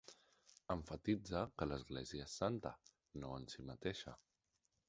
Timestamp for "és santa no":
2.31-3.33